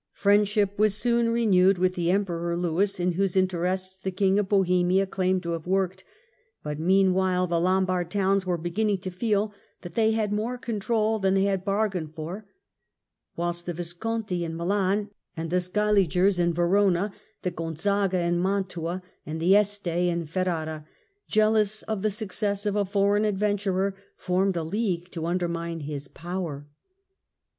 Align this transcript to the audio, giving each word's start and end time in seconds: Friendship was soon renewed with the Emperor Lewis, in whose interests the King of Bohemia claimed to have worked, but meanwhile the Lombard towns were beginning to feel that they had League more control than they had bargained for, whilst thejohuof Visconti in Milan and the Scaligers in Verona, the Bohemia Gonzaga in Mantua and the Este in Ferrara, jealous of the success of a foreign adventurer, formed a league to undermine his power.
Friendship 0.13 0.79
was 0.79 0.95
soon 0.95 1.29
renewed 1.29 1.77
with 1.77 1.93
the 1.93 2.09
Emperor 2.09 2.57
Lewis, 2.57 2.99
in 2.99 3.11
whose 3.11 3.35
interests 3.35 3.99
the 3.99 4.09
King 4.09 4.39
of 4.39 4.49
Bohemia 4.49 5.05
claimed 5.05 5.43
to 5.43 5.51
have 5.51 5.67
worked, 5.67 6.03
but 6.63 6.79
meanwhile 6.79 7.45
the 7.45 7.59
Lombard 7.59 8.09
towns 8.09 8.43
were 8.43 8.57
beginning 8.57 8.97
to 8.97 9.11
feel 9.11 9.53
that 9.83 9.93
they 9.93 10.09
had 10.13 10.31
League 10.31 10.37
more 10.37 10.57
control 10.57 11.19
than 11.19 11.35
they 11.35 11.43
had 11.43 11.63
bargained 11.63 12.15
for, 12.15 12.47
whilst 13.35 13.67
thejohuof 13.67 13.75
Visconti 13.75 14.43
in 14.43 14.55
Milan 14.57 15.11
and 15.37 15.51
the 15.51 15.59
Scaligers 15.61 16.39
in 16.39 16.51
Verona, 16.51 17.13
the 17.43 17.51
Bohemia 17.51 17.73
Gonzaga 17.75 18.21
in 18.21 18.39
Mantua 18.41 19.03
and 19.23 19.39
the 19.39 19.55
Este 19.55 19.85
in 20.09 20.25
Ferrara, 20.25 20.83
jealous 21.27 21.83
of 21.83 22.01
the 22.01 22.09
success 22.09 22.65
of 22.65 22.75
a 22.75 22.85
foreign 22.85 23.23
adventurer, 23.23 23.93
formed 24.17 24.57
a 24.57 24.63
league 24.63 25.11
to 25.11 25.27
undermine 25.27 25.81
his 25.81 26.07
power. 26.07 26.67